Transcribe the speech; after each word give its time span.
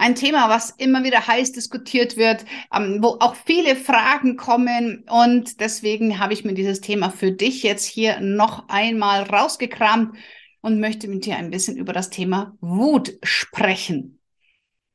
Ein 0.00 0.14
Thema, 0.14 0.48
was 0.48 0.70
immer 0.70 1.04
wieder 1.04 1.26
heiß 1.26 1.52
diskutiert 1.52 2.16
wird, 2.16 2.46
ähm, 2.74 3.00
wo 3.02 3.18
auch 3.20 3.36
viele 3.36 3.76
Fragen 3.76 4.38
kommen. 4.38 5.04
Und 5.10 5.60
deswegen 5.60 6.18
habe 6.18 6.32
ich 6.32 6.42
mir 6.42 6.54
dieses 6.54 6.80
Thema 6.80 7.10
für 7.10 7.32
dich 7.32 7.62
jetzt 7.62 7.84
hier 7.84 8.18
noch 8.18 8.66
einmal 8.70 9.24
rausgekramt 9.24 10.16
und 10.62 10.80
möchte 10.80 11.06
mit 11.06 11.26
dir 11.26 11.36
ein 11.36 11.50
bisschen 11.50 11.76
über 11.76 11.92
das 11.92 12.08
Thema 12.08 12.56
Wut 12.62 13.18
sprechen. 13.22 14.22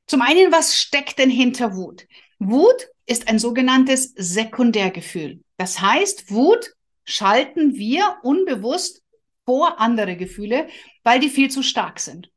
Zum 0.08 0.23
einen, 0.23 0.52
was 0.52 0.76
steckt 0.76 1.20
denn 1.20 1.30
hinter 1.30 1.76
Wut? 1.76 2.08
Wut 2.40 2.88
ist 3.05 3.27
ein 3.27 3.38
sogenanntes 3.38 4.12
Sekundärgefühl. 4.16 5.44
Das 5.58 5.82
heißt, 5.82 6.32
Wut 6.32 6.74
schalten 7.04 7.76
wir 7.76 8.18
unbewusst 8.24 9.04
vor 9.46 9.80
andere 9.80 10.16
Gefühle, 10.16 10.68
weil 11.04 11.20
die 11.20 11.30
viel 11.30 11.52
zu 11.52 11.62
stark 11.62 11.99
sind. 11.99 12.32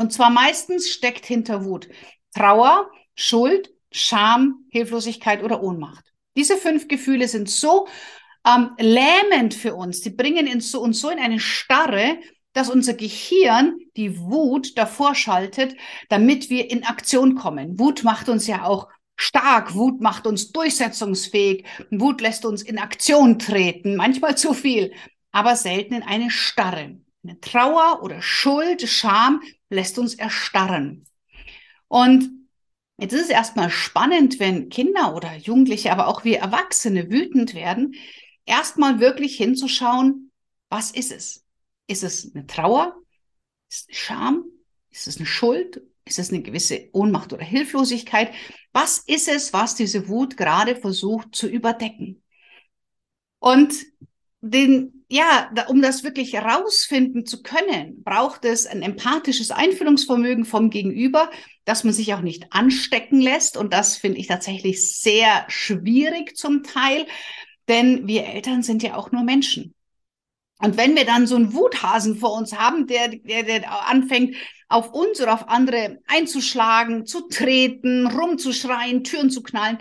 Und 0.00 0.14
zwar 0.14 0.30
meistens 0.30 0.88
steckt 0.88 1.26
hinter 1.26 1.66
Wut 1.66 1.86
Trauer, 2.34 2.90
Schuld, 3.14 3.68
Scham, 3.92 4.64
Hilflosigkeit 4.70 5.42
oder 5.42 5.62
Ohnmacht. 5.62 6.06
Diese 6.34 6.56
fünf 6.56 6.88
Gefühle 6.88 7.28
sind 7.28 7.50
so 7.50 7.86
ähm, 8.46 8.70
lähmend 8.78 9.52
für 9.52 9.74
uns. 9.74 10.00
Die 10.00 10.08
bringen 10.08 10.48
uns 10.48 10.70
so, 10.70 10.80
uns 10.80 11.02
so 11.02 11.10
in 11.10 11.18
eine 11.18 11.38
Starre, 11.38 12.16
dass 12.54 12.70
unser 12.70 12.94
Gehirn 12.94 13.76
die 13.94 14.18
Wut 14.18 14.78
davor 14.78 15.14
schaltet, 15.14 15.76
damit 16.08 16.48
wir 16.48 16.70
in 16.70 16.84
Aktion 16.84 17.34
kommen. 17.34 17.78
Wut 17.78 18.02
macht 18.02 18.30
uns 18.30 18.46
ja 18.46 18.64
auch 18.64 18.88
stark. 19.16 19.74
Wut 19.74 20.00
macht 20.00 20.26
uns 20.26 20.50
durchsetzungsfähig. 20.50 21.66
Wut 21.90 22.22
lässt 22.22 22.46
uns 22.46 22.62
in 22.62 22.78
Aktion 22.78 23.38
treten. 23.38 23.96
Manchmal 23.96 24.38
zu 24.38 24.54
viel 24.54 24.94
aber 25.30 25.56
selten 25.56 25.92
in 25.92 26.02
eine 26.02 26.30
Starre. 26.30 26.96
Eine 27.22 27.40
Trauer 27.40 28.02
oder 28.02 28.22
Schuld, 28.22 28.82
Scham 28.82 29.42
lässt 29.68 29.98
uns 29.98 30.14
erstarren. 30.14 31.06
Und 31.88 32.30
jetzt 32.98 33.12
ist 33.12 33.24
es 33.24 33.30
erstmal 33.30 33.70
spannend, 33.70 34.40
wenn 34.40 34.68
Kinder 34.68 35.14
oder 35.14 35.34
Jugendliche, 35.36 35.92
aber 35.92 36.06
auch 36.06 36.24
wir 36.24 36.38
Erwachsene 36.38 37.10
wütend 37.10 37.54
werden, 37.54 37.94
erstmal 38.46 39.00
wirklich 39.00 39.36
hinzuschauen, 39.36 40.30
was 40.70 40.92
ist 40.92 41.12
es? 41.12 41.44
Ist 41.86 42.04
es 42.04 42.34
eine 42.34 42.46
Trauer? 42.46 42.96
Ist 43.68 43.90
es 43.90 43.96
Scham? 43.96 44.44
Ist 44.90 45.06
es 45.06 45.16
eine 45.18 45.26
Schuld? 45.26 45.82
Ist 46.04 46.18
es 46.18 46.30
eine 46.30 46.42
gewisse 46.42 46.88
Ohnmacht 46.92 47.32
oder 47.32 47.44
Hilflosigkeit? 47.44 48.32
Was 48.72 48.98
ist 48.98 49.28
es, 49.28 49.52
was 49.52 49.74
diese 49.74 50.08
Wut 50.08 50.36
gerade 50.36 50.76
versucht 50.76 51.34
zu 51.34 51.48
überdecken? 51.48 52.22
Und 53.38 53.74
den 54.40 54.99
ja, 55.12 55.50
da, 55.54 55.66
um 55.66 55.82
das 55.82 56.04
wirklich 56.04 56.32
herausfinden 56.34 57.26
zu 57.26 57.42
können, 57.42 58.02
braucht 58.04 58.44
es 58.44 58.66
ein 58.66 58.80
empathisches 58.80 59.50
Einfühlungsvermögen 59.50 60.44
vom 60.44 60.70
Gegenüber, 60.70 61.30
dass 61.64 61.82
man 61.82 61.92
sich 61.92 62.14
auch 62.14 62.20
nicht 62.20 62.46
anstecken 62.50 63.20
lässt. 63.20 63.56
Und 63.56 63.72
das 63.72 63.96
finde 63.96 64.18
ich 64.18 64.28
tatsächlich 64.28 64.96
sehr 64.96 65.44
schwierig 65.48 66.36
zum 66.36 66.62
Teil, 66.62 67.06
denn 67.68 68.06
wir 68.06 68.24
Eltern 68.24 68.62
sind 68.62 68.84
ja 68.84 68.94
auch 68.94 69.10
nur 69.10 69.24
Menschen. 69.24 69.74
Und 70.58 70.76
wenn 70.76 70.94
wir 70.94 71.04
dann 71.04 71.26
so 71.26 71.34
einen 71.34 71.54
Wuthasen 71.54 72.16
vor 72.16 72.34
uns 72.34 72.56
haben, 72.56 72.86
der, 72.86 73.08
der, 73.08 73.42
der 73.42 73.88
anfängt, 73.88 74.36
auf 74.68 74.92
uns 74.92 75.20
oder 75.20 75.34
auf 75.34 75.48
andere 75.48 75.98
einzuschlagen, 76.06 77.04
zu 77.04 77.26
treten, 77.28 78.06
rumzuschreien, 78.06 79.02
Türen 79.02 79.30
zu 79.30 79.42
knallen, 79.42 79.78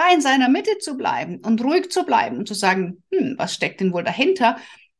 da 0.00 0.12
in 0.14 0.20
seiner 0.20 0.48
Mitte 0.48 0.78
zu 0.78 0.96
bleiben 0.96 1.40
und 1.44 1.62
ruhig 1.62 1.90
zu 1.90 2.04
bleiben 2.04 2.38
und 2.38 2.48
zu 2.48 2.54
sagen, 2.54 3.02
hm, 3.12 3.34
was 3.36 3.54
steckt 3.54 3.80
denn 3.80 3.92
wohl 3.92 4.04
dahinter? 4.04 4.56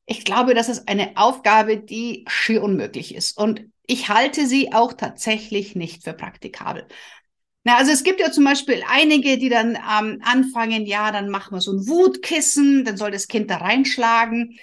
Ich 0.07 0.25
glaube, 0.25 0.55
das 0.55 0.69
ist 0.69 0.89
eine 0.89 1.17
Aufgabe, 1.17 1.79
die 1.79 2.25
schier 2.29 2.63
unmöglich 2.63 3.15
ist. 3.15 3.37
Und 3.39 3.65
ich 3.87 4.09
halte 4.09 4.47
sie 4.47 4.73
auch 4.73 4.93
tatsächlich 4.93 5.75
nicht 5.75 6.05
für 6.05 6.13
praktikabel. 6.13 6.87
Na, 7.65 7.77
also 7.77 7.93
es 7.93 8.05
gibt 8.05 8.21
ja 8.21 8.31
zum 8.31 8.45
Beispiel 8.45 8.83
einige, 8.89 9.39
die 9.39 9.49
dann 9.49 9.77
ähm, 9.77 10.21
anfangen, 10.23 10.87
ja, 10.87 11.13
dann 11.13 11.31
machen 11.31 11.55
wir 11.55 11.61
so 11.61 11.73
ein 11.73 11.89
Wutkissen, 11.89 12.85
dann 12.85 12.97
soll 12.97 13.11
das 13.11 13.29
Kind 13.29 13.51
da 13.51 13.59
reinschlagen 13.59 14.59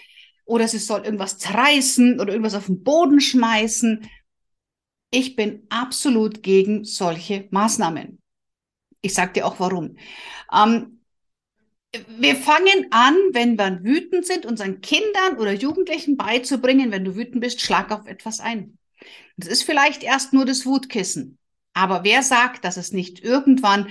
oder 0.45 0.65
es 0.65 0.87
soll 0.87 1.03
irgendwas 1.03 1.37
zerreißen 1.37 2.19
oder 2.19 2.31
irgendwas 2.31 2.55
auf 2.55 2.67
den 2.67 2.83
Boden 2.83 3.21
schmeißen. 3.21 4.09
Ich 5.11 5.35
bin 5.35 5.65
absolut 5.69 6.43
gegen 6.43 6.83
solche 6.83 7.47
Maßnahmen. 7.51 8.19
Ich 9.01 9.13
sage 9.13 9.33
dir 9.33 9.45
auch 9.45 9.59
warum. 9.59 9.97
Ähm, 10.53 11.01
wir 12.07 12.35
fangen 12.35 12.87
an, 12.91 13.15
wenn 13.31 13.57
wir 13.57 13.83
wütend 13.83 14.25
sind, 14.25 14.45
unseren 14.45 14.81
Kindern 14.81 15.37
oder 15.37 15.53
Jugendlichen 15.53 16.17
beizubringen, 16.17 16.91
wenn 16.91 17.05
du 17.05 17.15
wütend 17.15 17.41
bist, 17.41 17.61
schlag 17.61 17.91
auf 17.91 18.07
etwas 18.07 18.39
ein. 18.39 18.77
Das 19.37 19.47
ist 19.47 19.63
vielleicht 19.63 20.03
erst 20.03 20.33
nur 20.33 20.45
das 20.45 20.65
Wutkissen. 20.65 21.37
Aber 21.73 22.03
wer 22.03 22.23
sagt, 22.23 22.65
dass 22.65 22.77
es 22.77 22.91
nicht 22.91 23.23
irgendwann 23.23 23.89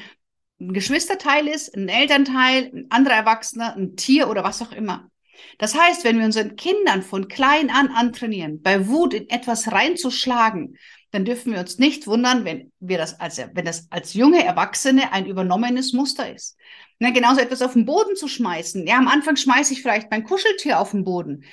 ein 0.61 0.73
Geschwisterteil 0.73 1.47
ist, 1.47 1.75
ein 1.77 1.89
Elternteil, 1.89 2.71
ein 2.75 2.87
anderer 2.91 3.15
Erwachsener, 3.15 3.77
ein 3.77 3.97
Tier 3.97 4.29
oder 4.29 4.43
was 4.43 4.61
auch 4.61 4.73
immer? 4.73 5.11
Das 5.59 5.75
heißt, 5.75 6.05
wenn 6.05 6.19
wir 6.19 6.25
unseren 6.25 6.57
Kindern 6.57 7.03
von 7.03 7.29
klein 7.29 7.71
an 7.71 7.89
antrainieren, 7.89 8.63
bei 8.63 8.89
Wut 8.89 9.15
in 9.15 9.29
etwas 9.29 9.71
reinzuschlagen, 9.71 10.79
dann 11.17 11.25
dürfen 11.25 11.55
wir 11.55 11.61
uns 11.61 11.79
nicht 11.79 12.07
wundern, 12.07 12.45
wenn 12.45 12.73
wir 12.79 12.99
das 12.99 13.19
als, 13.19 13.39
wenn 13.39 13.65
das 13.65 13.91
als 13.91 14.13
junge 14.13 14.45
Erwachsene 14.45 15.15
ein 15.15 15.25
übernommenes 15.25 15.95
Muster 15.95 16.31
ist. 16.31 16.59
Na, 16.99 17.09
genauso 17.09 17.41
etwas 17.41 17.63
auf 17.63 17.73
den 17.73 17.87
Boden 17.87 18.17
zu 18.17 18.29
schmeißen. 18.29 18.87
Ja, 18.87 18.99
am 18.99 19.09
Anfang 19.09 19.37
schmeiße 19.37 19.73
ich 19.73 19.81
vielleicht 19.81 20.11
mein 20.11 20.25
Kuscheltier 20.25 20.79
auf 20.79 20.91
den 20.91 21.05
Boden. 21.05 21.45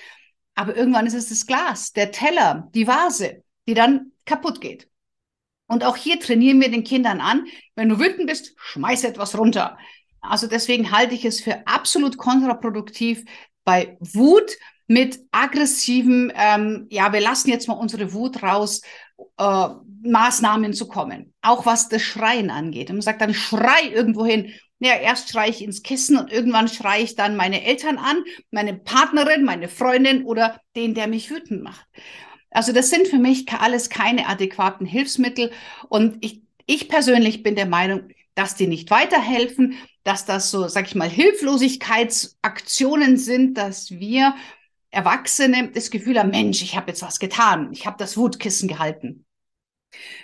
Aber 0.54 0.76
irgendwann 0.76 1.08
ist 1.08 1.14
es 1.14 1.30
das 1.30 1.48
Glas, 1.48 1.94
der 1.94 2.12
Teller, 2.12 2.70
die 2.76 2.88
Vase, 2.88 3.42
die 3.66 3.74
dann 3.74 4.12
kaputt 4.26 4.60
geht. 4.60 4.90
Und 5.68 5.86
auch 5.86 5.96
hier 5.96 6.20
trainieren 6.20 6.60
wir 6.60 6.70
den 6.70 6.84
Kindern 6.84 7.22
an, 7.22 7.46
wenn 7.76 7.88
du 7.88 8.00
wütend 8.00 8.28
bist, 8.28 8.54
schmeiß 8.58 9.06
etwas 9.06 9.38
runter. 9.38 9.78
Also 10.20 10.48
deswegen 10.48 10.92
halte 10.92 11.16
ich 11.16 11.24
es 11.24 11.40
für 11.40 11.66
absolut 11.68 12.18
kontraproduktiv, 12.18 13.24
bei 13.64 13.96
Wut 14.02 14.58
mit 14.88 15.20
aggressiven, 15.32 16.32
ähm, 16.36 16.88
ja, 16.90 17.14
wir 17.14 17.22
lassen 17.22 17.50
jetzt 17.50 17.68
mal 17.68 17.76
unsere 17.76 18.14
Wut 18.14 18.44
raus, 18.44 18.82
äh, 19.38 19.68
Maßnahmen 20.04 20.74
zu 20.74 20.88
kommen. 20.88 21.34
Auch 21.42 21.66
was 21.66 21.90
das 21.90 22.02
Schreien 22.02 22.50
angeht. 22.50 22.90
Und 22.90 22.98
man 22.98 23.02
sagt 23.02 23.22
dann, 23.22 23.34
schrei 23.34 23.90
irgendwo 23.92 24.26
hin. 24.26 24.52
Ja, 24.80 24.96
erst 24.96 25.30
schreie 25.30 25.50
ich 25.50 25.64
ins 25.64 25.82
Kissen 25.82 26.18
und 26.18 26.32
irgendwann 26.32 26.68
schreie 26.68 27.04
ich 27.04 27.16
dann 27.16 27.38
meine 27.38 27.64
Eltern 27.64 27.98
an, 27.98 28.24
meine 28.52 28.74
Partnerin, 28.74 29.46
meine 29.46 29.70
Freundin 29.70 30.26
oder 30.26 30.60
den, 30.76 30.94
der 30.94 31.08
mich 31.08 31.32
wütend 31.32 31.64
macht. 31.64 31.86
Also 32.52 32.74
das 32.74 32.90
sind 32.90 33.08
für 33.08 33.18
mich 33.18 33.50
alles 33.52 33.90
keine 33.90 34.28
adäquaten 34.28 34.86
Hilfsmittel. 34.86 35.52
Und 35.88 36.18
ich, 36.20 36.42
ich 36.66 36.90
persönlich 36.90 37.44
bin 37.44 37.56
der 37.56 37.66
Meinung, 37.66 38.10
dass 38.36 38.56
die 38.56 38.68
nicht 38.68 38.92
weiterhelfen, 38.92 39.76
dass 40.04 40.26
das 40.26 40.52
so, 40.52 40.68
sag 40.68 40.88
ich 40.88 40.96
mal, 40.96 41.10
Hilflosigkeitsaktionen 41.10 43.18
sind, 43.18 43.58
dass 43.58 43.92
wir 43.92 44.36
Erwachsene 44.94 45.72
das 45.72 45.90
Gefühl 45.90 46.20
haben, 46.20 46.30
Mensch, 46.30 46.62
ich 46.62 46.76
habe 46.76 46.92
jetzt 46.92 47.02
was 47.02 47.20
getan, 47.20 47.72
ich 47.74 47.88
habe 47.88 47.98
das 47.98 48.16
Wutkissen 48.16 48.68
gehalten. 48.68 49.26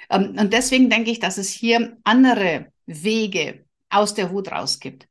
Ähm, 0.09 0.35
und 0.39 0.53
deswegen 0.53 0.89
denke 0.89 1.11
ich, 1.11 1.19
dass 1.19 1.37
es 1.37 1.49
hier 1.49 1.97
andere 2.03 2.71
Wege 2.85 3.65
aus 3.89 4.13
der 4.13 4.31
Wut 4.31 4.51
rausgibt. 4.51 5.07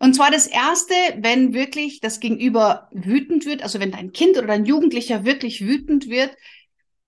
Und 0.00 0.14
zwar 0.14 0.30
das 0.30 0.46
erste, 0.46 0.94
wenn 1.18 1.54
wirklich 1.54 2.00
das 2.00 2.18
Gegenüber 2.18 2.88
wütend 2.92 3.46
wird, 3.46 3.62
also 3.62 3.78
wenn 3.78 3.92
dein 3.92 4.12
Kind 4.12 4.36
oder 4.36 4.48
dein 4.48 4.64
Jugendlicher 4.64 5.24
wirklich 5.24 5.60
wütend 5.60 6.08
wird, 6.08 6.34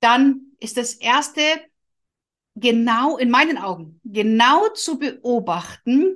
dann 0.01 0.53
ist 0.61 0.77
das 0.77 0.95
erste 0.95 1.41
genau 2.55 3.17
in 3.17 3.31
meinen 3.31 3.59
Augen 3.59 4.01
genau 4.05 4.69
zu 4.69 4.99
beobachten, 4.99 6.15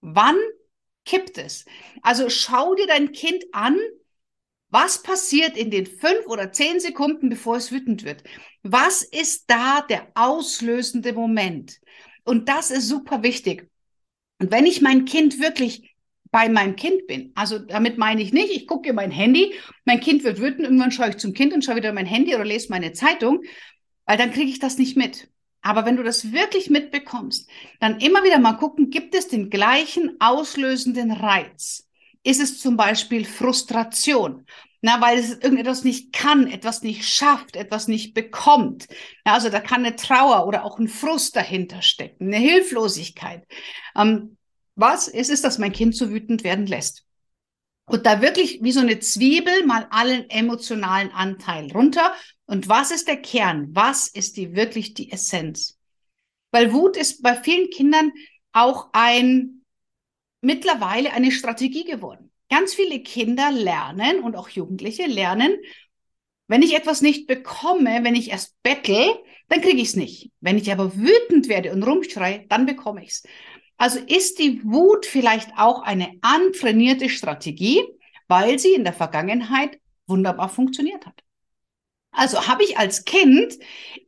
wann 0.00 0.36
kippt 1.04 1.38
es. 1.38 1.64
Also 2.02 2.28
schau 2.28 2.74
dir 2.74 2.86
dein 2.86 3.12
Kind 3.12 3.44
an, 3.52 3.78
was 4.70 5.02
passiert 5.02 5.56
in 5.56 5.70
den 5.70 5.86
fünf 5.86 6.26
oder 6.26 6.52
zehn 6.52 6.80
Sekunden, 6.80 7.30
bevor 7.30 7.56
es 7.56 7.72
wütend 7.72 8.04
wird? 8.04 8.22
Was 8.62 9.02
ist 9.02 9.44
da 9.48 9.80
der 9.82 10.08
auslösende 10.14 11.12
Moment? 11.12 11.80
Und 12.24 12.48
das 12.48 12.70
ist 12.70 12.88
super 12.88 13.22
wichtig. 13.22 13.68
Und 14.38 14.50
wenn 14.50 14.66
ich 14.66 14.82
mein 14.82 15.04
Kind 15.06 15.40
wirklich 15.40 15.94
bei 16.30 16.48
meinem 16.48 16.76
Kind 16.76 17.06
bin, 17.06 17.32
also 17.34 17.58
damit 17.58 17.96
meine 17.96 18.20
ich 18.20 18.32
nicht, 18.32 18.52
ich 18.52 18.66
gucke 18.66 18.90
in 18.90 18.94
mein 18.94 19.10
Handy, 19.10 19.54
mein 19.86 20.00
Kind 20.00 20.24
wird 20.24 20.40
wütend, 20.40 20.64
irgendwann 20.64 20.92
schaue 20.92 21.08
ich 21.10 21.16
zum 21.16 21.32
Kind 21.32 21.54
und 21.54 21.64
schaue 21.64 21.76
wieder 21.76 21.92
mein 21.92 22.06
Handy 22.06 22.34
oder 22.34 22.44
lese 22.44 22.68
meine 22.68 22.92
Zeitung, 22.92 23.42
weil 24.04 24.18
dann 24.18 24.32
kriege 24.32 24.50
ich 24.50 24.58
das 24.58 24.76
nicht 24.76 24.96
mit. 24.96 25.30
Aber 25.62 25.86
wenn 25.86 25.96
du 25.96 26.02
das 26.02 26.32
wirklich 26.32 26.70
mitbekommst, 26.70 27.48
dann 27.80 28.00
immer 28.00 28.22
wieder 28.22 28.38
mal 28.38 28.52
gucken, 28.54 28.90
gibt 28.90 29.14
es 29.14 29.28
den 29.28 29.50
gleichen 29.50 30.16
auslösenden 30.20 31.10
Reiz? 31.10 31.87
Ist 32.22 32.40
es 32.40 32.60
zum 32.60 32.76
Beispiel 32.76 33.24
Frustration? 33.24 34.46
Na, 34.80 35.00
weil 35.00 35.18
es 35.18 35.30
irgendetwas 35.30 35.82
nicht 35.82 36.12
kann, 36.12 36.46
etwas 36.46 36.82
nicht 36.82 37.04
schafft, 37.04 37.56
etwas 37.56 37.88
nicht 37.88 38.14
bekommt. 38.14 38.86
Ja, 39.26 39.34
also 39.34 39.48
da 39.48 39.58
kann 39.58 39.84
eine 39.84 39.96
Trauer 39.96 40.46
oder 40.46 40.64
auch 40.64 40.78
ein 40.78 40.86
Frust 40.86 41.34
dahinter 41.34 41.82
stecken, 41.82 42.26
eine 42.26 42.36
Hilflosigkeit. 42.36 43.44
Ähm, 43.96 44.36
was 44.76 45.08
ist 45.08 45.30
es, 45.30 45.42
dass 45.42 45.58
mein 45.58 45.72
Kind 45.72 45.96
so 45.96 46.10
wütend 46.10 46.44
werden 46.44 46.66
lässt? 46.66 47.04
Und 47.86 48.06
da 48.06 48.20
wirklich 48.20 48.60
wie 48.62 48.70
so 48.70 48.80
eine 48.80 49.00
Zwiebel 49.00 49.66
mal 49.66 49.88
allen 49.90 50.28
emotionalen 50.30 51.10
Anteil 51.10 51.72
runter. 51.72 52.14
Und 52.46 52.68
was 52.68 52.90
ist 52.90 53.08
der 53.08 53.20
Kern? 53.20 53.68
Was 53.72 54.06
ist 54.06 54.36
die 54.36 54.54
wirklich 54.54 54.94
die 54.94 55.10
Essenz? 55.10 55.78
Weil 56.52 56.72
Wut 56.72 56.96
ist 56.96 57.22
bei 57.22 57.34
vielen 57.34 57.70
Kindern 57.70 58.12
auch 58.52 58.90
ein 58.92 59.57
mittlerweile 60.40 61.12
eine 61.12 61.32
Strategie 61.32 61.84
geworden. 61.84 62.30
Ganz 62.50 62.74
viele 62.74 63.00
Kinder 63.00 63.50
lernen 63.50 64.20
und 64.20 64.36
auch 64.36 64.48
Jugendliche 64.48 65.06
lernen, 65.06 65.56
wenn 66.48 66.62
ich 66.62 66.74
etwas 66.74 67.02
nicht 67.02 67.26
bekomme, 67.26 68.02
wenn 68.02 68.14
ich 68.14 68.30
erst 68.30 68.60
bettel, 68.62 69.06
dann 69.48 69.60
kriege 69.60 69.80
ich 69.80 69.88
es 69.88 69.96
nicht. 69.96 70.30
Wenn 70.40 70.56
ich 70.56 70.72
aber 70.72 70.96
wütend 70.96 71.48
werde 71.48 71.72
und 71.72 71.82
rumschreie, 71.82 72.46
dann 72.48 72.64
bekomme 72.64 73.04
ich 73.04 73.10
es. 73.10 73.22
Also 73.76 73.98
ist 74.00 74.38
die 74.38 74.64
Wut 74.64 75.06
vielleicht 75.06 75.50
auch 75.56 75.82
eine 75.82 76.18
antrainierte 76.22 77.10
Strategie, 77.10 77.82
weil 78.26 78.58
sie 78.58 78.72
in 78.72 78.84
der 78.84 78.94
Vergangenheit 78.94 79.78
wunderbar 80.06 80.48
funktioniert 80.48 81.06
hat. 81.06 81.22
Also 82.10 82.48
habe 82.48 82.64
ich 82.64 82.78
als 82.78 83.04
Kind 83.04 83.58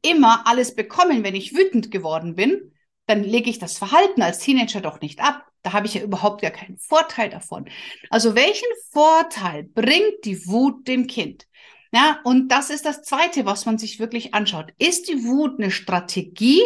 immer 0.02 0.46
alles 0.46 0.74
bekommen, 0.74 1.22
wenn 1.22 1.34
ich 1.34 1.54
wütend 1.54 1.90
geworden 1.90 2.34
bin, 2.34 2.74
dann 3.06 3.22
lege 3.22 3.50
ich 3.50 3.58
das 3.58 3.76
Verhalten 3.76 4.22
als 4.22 4.38
Teenager 4.38 4.80
doch 4.80 5.00
nicht 5.00 5.20
ab. 5.20 5.49
Da 5.62 5.72
habe 5.72 5.86
ich 5.86 5.94
ja 5.94 6.02
überhaupt 6.02 6.42
gar 6.42 6.50
keinen 6.50 6.78
Vorteil 6.78 7.30
davon. 7.30 7.68
Also 8.08 8.34
welchen 8.34 8.68
Vorteil 8.90 9.64
bringt 9.64 10.24
die 10.24 10.46
Wut 10.46 10.88
dem 10.88 11.06
Kind? 11.06 11.46
Ja, 11.92 12.20
und 12.24 12.48
das 12.48 12.70
ist 12.70 12.86
das 12.86 13.02
Zweite, 13.02 13.46
was 13.46 13.66
man 13.66 13.76
sich 13.76 13.98
wirklich 13.98 14.32
anschaut. 14.32 14.72
Ist 14.78 15.08
die 15.08 15.24
Wut 15.24 15.58
eine 15.58 15.70
Strategie 15.70 16.62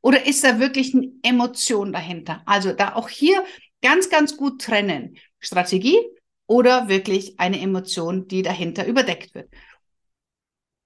oder 0.00 0.26
ist 0.26 0.44
da 0.44 0.60
wirklich 0.60 0.94
eine 0.94 1.10
Emotion 1.22 1.92
dahinter? 1.92 2.42
Also 2.46 2.72
da 2.72 2.94
auch 2.94 3.08
hier 3.08 3.44
ganz, 3.82 4.10
ganz 4.10 4.36
gut 4.36 4.62
trennen. 4.62 5.16
Strategie 5.38 5.98
oder 6.46 6.88
wirklich 6.88 7.38
eine 7.40 7.60
Emotion, 7.60 8.28
die 8.28 8.42
dahinter 8.42 8.86
überdeckt 8.86 9.34
wird. 9.34 9.50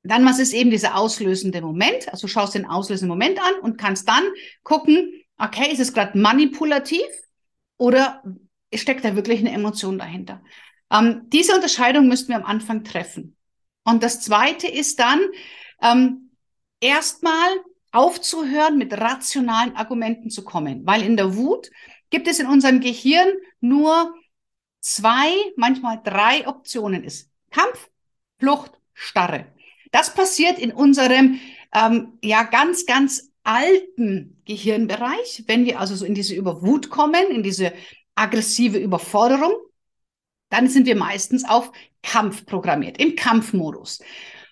Dann, 0.03 0.27
was 0.27 0.39
ist 0.39 0.53
eben 0.53 0.71
dieser 0.71 0.97
auslösende 0.97 1.63
Moment? 1.63 2.11
Also 2.11 2.29
schaust 2.29 2.55
den 2.55 2.67
auslösenden 2.67 3.09
Moment 3.09 3.41
an 3.41 3.55
und 3.63 3.79
kannst 3.79 4.09
dann 4.09 4.25
gucken, 4.63 5.25
okay, 5.39 5.73
ist 5.73 5.81
es 5.81 5.95
gerade 5.95 6.19
manipulativ 6.19 7.07
oder 7.85 8.23
steckt 8.73 9.05
da 9.05 9.15
wirklich 9.15 9.41
eine 9.41 9.53
Emotion 9.53 9.99
dahinter? 9.99 10.43
Ähm, 10.91 11.25
diese 11.27 11.55
Unterscheidung 11.55 12.09
müssten 12.09 12.29
wir 12.29 12.37
am 12.37 12.47
Anfang 12.47 12.83
treffen. 12.83 13.37
Und 13.85 14.03
das 14.03 14.23
Zweite 14.23 14.67
ist 14.67 14.99
dann 14.99 15.21
ähm, 15.83 16.31
erstmal 16.81 17.51
aufzuhören, 17.93 18.79
mit 18.79 18.95
rationalen 18.95 19.77
Argumenten 19.77 20.31
zu 20.31 20.45
kommen, 20.45 20.87
weil 20.87 21.03
in 21.03 21.19
der 21.19 21.37
Wut 21.37 21.71
gibt 22.09 22.27
es 22.27 22.41
in 22.41 22.47
unserem 22.47 22.81
Gehirn 22.81 23.29
nur 23.61 24.15
zwei, 24.81 25.31
manchmal 25.57 26.01
drei 26.03 26.49
Optionen 26.49 27.05
ist. 27.05 27.31
Kampf, 27.51 27.91
Flucht, 28.39 28.73
Starre. 28.95 29.53
Das 29.93 30.15
passiert 30.15 30.59
in 30.59 30.73
unserem 30.73 31.39
ähm, 31.75 32.19
ja 32.23 32.45
ganz, 32.45 32.87
ganz 32.87 33.31
alten 33.45 34.43
Gehirnbereich, 34.47 35.45
wenn 35.47 35.65
wir 35.65 35.79
also 35.79 35.95
so 35.95 36.05
in 36.05 36.15
diese 36.15 36.35
Überwut 36.35 36.91
kommen, 36.91 37.31
in 37.31 37.43
diese 37.43 37.73
aggressive 38.15 38.79
Überforderung, 38.79 39.55
dann 40.51 40.69
sind 40.69 40.87
wir 40.87 40.97
meistens 40.97 41.45
auf 41.49 41.71
Kampf 42.03 42.47
programmiert, 42.47 43.01
im 43.01 43.17
Kampfmodus. 43.17 44.01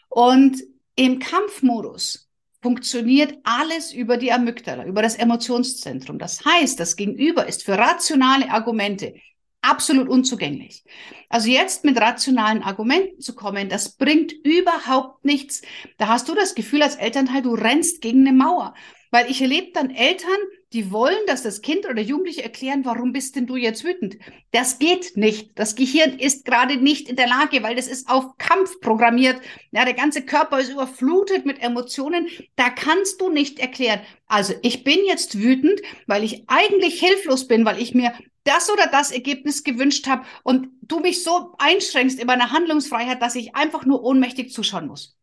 Und 0.09 0.63
im 0.95 1.19
Kampfmodus 1.19 2.29
funktioniert 2.61 3.39
alles 3.45 3.93
über 3.93 4.17
die 4.17 4.33
Amygdala, 4.33 4.85
über 4.85 5.03
das 5.03 5.17
Emotionszentrum. 5.17 6.19
Das 6.19 6.45
heißt, 6.45 6.79
das 6.79 6.97
Gegenüber 6.97 7.47
ist 7.47 7.65
für 7.65 7.77
rationale 7.77 8.51
Argumente 8.51 9.15
absolut 9.63 10.09
unzugänglich. 10.09 10.85
Also 11.29 11.49
jetzt 11.49 11.85
mit 11.85 11.99
rationalen 11.99 12.63
Argumenten 12.63 13.21
zu 13.21 13.35
kommen, 13.35 13.69
das 13.69 13.97
bringt 13.97 14.33
überhaupt 14.33 15.25
nichts. 15.25 15.63
Da 15.97 16.09
hast 16.09 16.29
du 16.29 16.35
das 16.35 16.55
Gefühl 16.55 16.83
als 16.83 16.97
Elternteil, 16.97 17.43
du 17.43 17.55
rennst 17.55 18.03
gegen 18.03 18.27
eine 18.27 18.37
Mauer. 18.37 18.75
Weil 19.11 19.31
ich 19.31 19.41
erlebe 19.41 19.73
dann 19.73 19.91
Eltern, 19.91 20.31
die 20.73 20.91
wollen, 20.91 21.19
dass 21.27 21.43
das 21.43 21.61
Kind 21.61 21.87
oder 21.87 22.01
Jugendliche 22.01 22.43
erklären, 22.43 22.85
warum 22.85 23.13
bist 23.13 23.37
denn 23.37 23.47
du 23.47 23.57
jetzt 23.57 23.85
wütend? 23.85 24.17
Das 24.53 24.79
geht 24.79 25.17
nicht. 25.17 25.59
Das 25.59 25.75
Gehirn 25.75 26.19
ist 26.19 26.45
gerade 26.45 26.77
nicht 26.77 27.09
in 27.09 27.17
der 27.17 27.29
Lage, 27.29 27.63
weil 27.63 27.77
das 27.77 27.89
ist 27.89 28.09
auf 28.09 28.39
Kampf 28.39 28.81
programmiert. 28.81 29.41
Ja, 29.71 29.85
der 29.85 29.95
ganze 29.95 30.23
Körper 30.23 30.61
ist 30.61 30.71
überflutet 30.71 31.45
mit 31.45 31.63
Emotionen. 31.63 32.29
Da 32.57 32.71
kannst 32.71 33.21
du 33.21 33.29
nicht 33.29 33.59
erklären. 33.59 34.01
Also 34.27 34.55
ich 34.63 34.83
bin 34.83 34.99
jetzt 35.07 35.39
wütend, 35.39 35.81
weil 36.07 36.25
ich 36.25 36.45
eigentlich 36.49 36.99
hilflos 37.01 37.47
bin, 37.47 37.65
weil 37.65 37.81
ich 37.81 37.95
mir 37.95 38.15
das 38.45 38.71
oder 38.71 38.87
das 38.87 39.11
Ergebnis 39.11 39.65
gewünscht 39.65 40.07
habe 40.07 40.25
und 40.43 40.69
du 40.83 41.01
mich 41.01 41.23
so 41.23 41.55
einschränkst 41.59 42.19
in 42.19 42.27
meiner 42.27 42.51
Handlungsfreiheit, 42.51 43.21
dass 43.21 43.35
ich 43.35 43.55
einfach 43.55 43.85
nur 43.85 44.03
ohnmächtig 44.03 44.53
zuschauen 44.53 44.87
muss. 44.87 45.17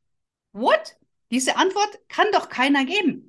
What? 0.54 0.96
Diese 1.32 1.58
Antwort 1.58 2.00
kann 2.08 2.28
doch 2.32 2.50
keiner 2.50 2.86
geben. 2.86 3.29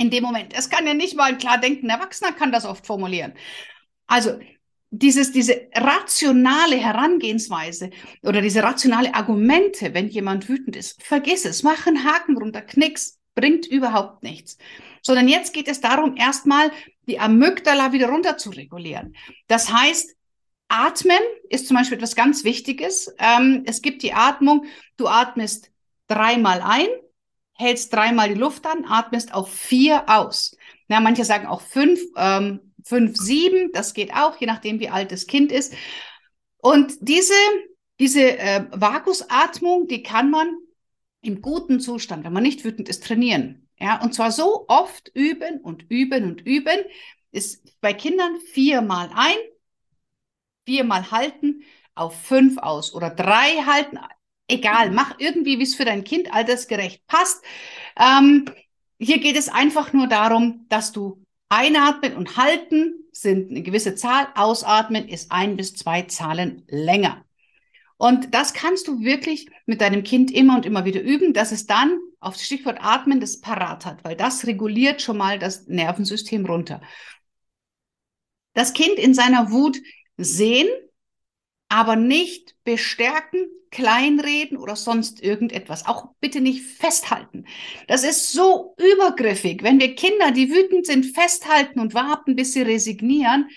In 0.00 0.08
dem 0.08 0.24
Moment. 0.24 0.54
Es 0.56 0.70
kann 0.70 0.86
ja 0.86 0.94
nicht 0.94 1.14
mal 1.14 1.24
ein 1.24 1.36
klar 1.36 1.58
denkender 1.58 1.96
Erwachsener 1.96 2.32
kann 2.32 2.50
das 2.50 2.64
oft 2.64 2.86
formulieren. 2.86 3.34
Also, 4.06 4.38
dieses, 4.90 5.30
diese 5.30 5.68
rationale 5.74 6.76
Herangehensweise 6.76 7.90
oder 8.22 8.40
diese 8.40 8.62
rationale 8.62 9.14
Argumente, 9.14 9.92
wenn 9.92 10.08
jemand 10.08 10.48
wütend 10.48 10.74
ist, 10.74 11.02
vergiss 11.02 11.44
es, 11.44 11.62
mach 11.62 11.86
einen 11.86 12.04
Haken 12.04 12.38
runter, 12.38 12.62
knicks, 12.62 13.18
bringt 13.34 13.66
überhaupt 13.66 14.22
nichts. 14.22 14.56
Sondern 15.02 15.28
jetzt 15.28 15.52
geht 15.52 15.68
es 15.68 15.82
darum, 15.82 16.16
erstmal 16.16 16.72
die 17.06 17.20
Amygdala 17.20 17.92
wieder 17.92 18.08
runter 18.08 18.38
zu 18.38 18.48
regulieren. 18.48 19.14
Das 19.48 19.70
heißt, 19.70 20.16
Atmen 20.68 21.20
ist 21.50 21.68
zum 21.68 21.76
Beispiel 21.76 21.98
etwas 21.98 22.16
ganz 22.16 22.42
Wichtiges. 22.44 23.14
Ähm, 23.18 23.64
es 23.66 23.82
gibt 23.82 24.02
die 24.02 24.14
Atmung, 24.14 24.64
du 24.96 25.08
atmest 25.08 25.70
dreimal 26.06 26.62
ein, 26.62 26.88
hältst 27.60 27.92
dreimal 27.92 28.28
die 28.28 28.40
Luft 28.40 28.66
an, 28.66 28.84
atmest 28.86 29.34
auf 29.34 29.52
vier 29.52 30.08
aus. 30.08 30.56
Ja, 30.88 31.00
manche 31.00 31.24
sagen 31.24 31.46
auch 31.46 31.60
fünf, 31.60 32.00
ähm, 32.16 32.72
fünf, 32.84 33.16
sieben, 33.16 33.70
das 33.72 33.94
geht 33.94 34.14
auch, 34.14 34.36
je 34.40 34.46
nachdem, 34.46 34.80
wie 34.80 34.88
alt 34.88 35.12
das 35.12 35.26
Kind 35.26 35.52
ist. 35.52 35.74
Und 36.56 36.94
diese, 37.00 37.34
diese 38.00 38.38
äh, 38.38 38.64
Vagusatmung, 38.72 39.86
die 39.86 40.02
kann 40.02 40.30
man 40.30 40.48
im 41.20 41.42
guten 41.42 41.80
Zustand, 41.80 42.24
wenn 42.24 42.32
man 42.32 42.42
nicht 42.42 42.64
wütend 42.64 42.88
ist, 42.88 43.04
trainieren. 43.04 43.68
Ja, 43.78 44.02
und 44.02 44.14
zwar 44.14 44.32
so 44.32 44.64
oft 44.68 45.10
üben 45.14 45.60
und 45.60 45.90
üben 45.90 46.24
und 46.24 46.40
üben. 46.42 46.78
Ist 47.32 47.80
bei 47.80 47.92
Kindern 47.92 48.40
viermal 48.52 49.10
ein, 49.14 49.36
viermal 50.66 51.10
halten, 51.10 51.62
auf 51.94 52.20
fünf 52.20 52.58
aus 52.58 52.94
oder 52.94 53.10
drei 53.10 53.62
halten. 53.64 53.98
Egal, 54.50 54.90
mach 54.90 55.14
irgendwie, 55.18 55.58
wie 55.58 55.62
es 55.62 55.74
für 55.74 55.84
dein 55.84 56.04
Kind 56.04 56.32
altersgerecht 56.32 57.06
passt. 57.06 57.42
Ähm, 57.96 58.46
hier 58.98 59.18
geht 59.18 59.36
es 59.36 59.48
einfach 59.48 59.92
nur 59.92 60.08
darum, 60.08 60.66
dass 60.68 60.92
du 60.92 61.24
einatmen 61.48 62.16
und 62.16 62.36
halten 62.36 62.94
sind 63.12 63.50
eine 63.50 63.62
gewisse 63.62 63.94
Zahl, 63.94 64.28
ausatmen 64.34 65.08
ist 65.08 65.32
ein 65.32 65.56
bis 65.56 65.74
zwei 65.74 66.02
Zahlen 66.02 66.64
länger. 66.68 67.24
Und 67.96 68.34
das 68.34 68.54
kannst 68.54 68.88
du 68.88 69.00
wirklich 69.00 69.48
mit 69.66 69.80
deinem 69.80 70.02
Kind 70.02 70.30
immer 70.30 70.56
und 70.56 70.64
immer 70.64 70.84
wieder 70.84 71.02
üben, 71.02 71.34
dass 71.34 71.52
es 71.52 71.66
dann 71.66 71.98
auf 72.18 72.34
das 72.34 72.46
Stichwort 72.46 72.78
Atmen 72.80 73.20
das 73.20 73.40
parat 73.40 73.84
hat, 73.84 74.04
weil 74.04 74.16
das 74.16 74.46
reguliert 74.46 75.02
schon 75.02 75.18
mal 75.18 75.38
das 75.38 75.66
Nervensystem 75.66 76.46
runter. 76.46 76.80
Das 78.54 78.72
Kind 78.72 78.94
in 78.94 79.14
seiner 79.14 79.50
Wut 79.50 79.78
sehen, 80.16 80.68
aber 81.70 81.96
nicht 81.96 82.56
bestärken, 82.64 83.48
kleinreden 83.70 84.58
oder 84.58 84.74
sonst 84.76 85.22
irgendetwas. 85.22 85.86
Auch 85.86 86.08
bitte 86.20 86.40
nicht 86.40 86.62
festhalten. 86.64 87.46
Das 87.86 88.02
ist 88.02 88.32
so 88.32 88.74
übergriffig. 88.76 89.62
Wenn 89.62 89.78
wir 89.80 89.94
Kinder, 89.94 90.32
die 90.32 90.50
wütend 90.50 90.84
sind, 90.84 91.06
festhalten 91.06 91.78
und 91.78 91.94
warten, 91.94 92.34
bis 92.34 92.52
sie 92.52 92.62
resignieren, 92.62 93.48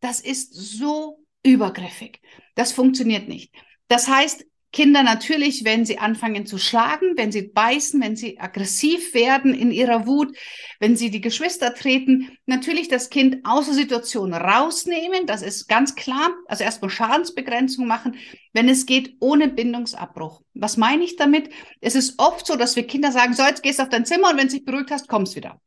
das 0.00 0.20
ist 0.20 0.54
so 0.54 1.24
übergriffig. 1.42 2.20
Das 2.54 2.72
funktioniert 2.72 3.28
nicht. 3.28 3.52
Das 3.88 4.08
heißt, 4.08 4.46
Kinder 4.76 5.02
natürlich, 5.02 5.64
wenn 5.64 5.86
sie 5.86 5.96
anfangen 5.96 6.44
zu 6.44 6.58
schlagen, 6.58 7.16
wenn 7.16 7.32
sie 7.32 7.48
beißen, 7.48 7.98
wenn 8.02 8.14
sie 8.14 8.38
aggressiv 8.38 9.14
werden 9.14 9.54
in 9.54 9.70
ihrer 9.70 10.06
Wut, 10.06 10.36
wenn 10.80 10.96
sie 10.96 11.10
die 11.10 11.22
Geschwister 11.22 11.72
treten, 11.72 12.36
natürlich 12.44 12.88
das 12.88 13.08
Kind 13.08 13.38
aus 13.44 13.64
der 13.64 13.74
Situation 13.74 14.34
rausnehmen. 14.34 15.24
Das 15.24 15.40
ist 15.40 15.66
ganz 15.66 15.94
klar. 15.94 16.28
Also 16.44 16.62
erstmal 16.62 16.90
Schadensbegrenzung 16.90 17.86
machen, 17.86 18.16
wenn 18.52 18.68
es 18.68 18.84
geht, 18.84 19.16
ohne 19.18 19.48
Bindungsabbruch. 19.48 20.42
Was 20.52 20.76
meine 20.76 21.04
ich 21.04 21.16
damit? 21.16 21.48
Es 21.80 21.94
ist 21.94 22.18
oft 22.18 22.46
so, 22.46 22.56
dass 22.56 22.76
wir 22.76 22.86
Kinder 22.86 23.12
sagen, 23.12 23.32
so, 23.32 23.44
jetzt 23.44 23.62
gehst 23.62 23.78
du 23.78 23.84
auf 23.84 23.88
dein 23.88 24.04
Zimmer 24.04 24.28
und 24.28 24.36
wenn 24.36 24.48
du 24.48 24.56
dich 24.56 24.66
beruhigt 24.66 24.90
hast, 24.90 25.08
kommst 25.08 25.36
wieder. 25.36 25.58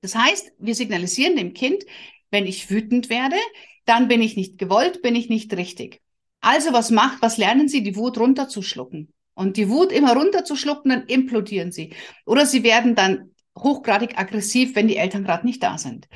Das 0.00 0.14
heißt, 0.14 0.52
wir 0.58 0.74
signalisieren 0.74 1.36
dem 1.36 1.52
Kind, 1.52 1.84
wenn 2.30 2.46
ich 2.46 2.70
wütend 2.70 3.10
werde, 3.10 3.36
dann 3.84 4.08
bin 4.08 4.22
ich 4.22 4.36
nicht 4.36 4.56
gewollt, 4.56 5.02
bin 5.02 5.16
ich 5.16 5.28
nicht 5.28 5.54
richtig. 5.54 6.00
Also 6.42 6.72
was 6.72 6.90
macht, 6.90 7.22
was 7.22 7.38
lernen 7.38 7.68
sie? 7.68 7.82
Die 7.82 7.96
Wut 7.96 8.18
runterzuschlucken. 8.18 9.12
Und 9.34 9.56
die 9.56 9.70
Wut 9.70 9.92
immer 9.92 10.14
runterzuschlucken, 10.14 10.90
dann 10.90 11.06
implodieren 11.06 11.72
sie. 11.72 11.94
Oder 12.26 12.44
sie 12.44 12.62
werden 12.64 12.94
dann 12.94 13.30
hochgradig 13.58 14.18
aggressiv, 14.18 14.74
wenn 14.76 14.88
die 14.88 14.96
Eltern 14.96 15.24
gerade 15.24 15.46
nicht 15.46 15.62
da 15.62 15.78
sind. 15.78 16.08